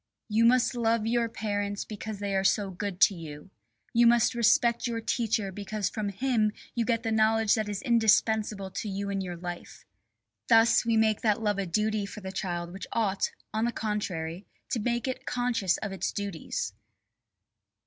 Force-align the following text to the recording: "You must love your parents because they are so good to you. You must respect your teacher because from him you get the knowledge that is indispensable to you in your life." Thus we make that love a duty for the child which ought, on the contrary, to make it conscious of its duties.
"You 0.29 0.45
must 0.45 0.73
love 0.75 1.05
your 1.05 1.29
parents 1.29 1.85
because 1.85 2.17
they 2.17 2.35
are 2.35 2.43
so 2.43 2.71
good 2.71 2.99
to 3.01 3.13
you. 3.13 3.51
You 3.93 4.07
must 4.07 4.33
respect 4.33 4.87
your 4.87 4.99
teacher 4.99 5.51
because 5.51 5.91
from 5.91 6.09
him 6.09 6.53
you 6.73 6.85
get 6.85 7.03
the 7.03 7.11
knowledge 7.11 7.53
that 7.53 7.69
is 7.69 7.83
indispensable 7.83 8.71
to 8.71 8.89
you 8.89 9.11
in 9.11 9.21
your 9.21 9.37
life." 9.37 9.85
Thus 10.47 10.83
we 10.87 10.97
make 10.97 11.21
that 11.21 11.43
love 11.43 11.59
a 11.59 11.67
duty 11.67 12.07
for 12.07 12.21
the 12.21 12.31
child 12.31 12.73
which 12.73 12.87
ought, 12.91 13.29
on 13.53 13.65
the 13.65 13.71
contrary, 13.71 14.47
to 14.71 14.79
make 14.79 15.07
it 15.07 15.27
conscious 15.27 15.77
of 15.77 15.91
its 15.91 16.11
duties. 16.11 16.73